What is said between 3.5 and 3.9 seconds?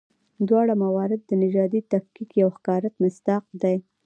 دي.